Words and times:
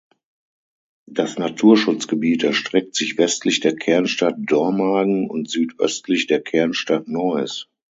Das 1.05 1.37
Naturschutzgebiet 1.37 2.41
erstreckt 2.43 2.95
sich 2.95 3.19
westlich 3.19 3.59
der 3.59 3.75
Kernstadt 3.75 4.33
Dormagen 4.39 5.29
und 5.29 5.47
südöstlich 5.47 6.25
der 6.25 6.41
Kernstadt 6.41 7.07
Neuss. 7.07 7.69